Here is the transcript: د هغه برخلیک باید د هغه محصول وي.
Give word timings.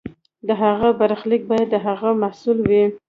د 0.47 0.49
هغه 0.61 0.87
برخلیک 0.99 1.41
باید 1.49 1.67
د 1.71 1.75
هغه 1.87 2.09
محصول 2.23 2.57
وي. 2.69 2.83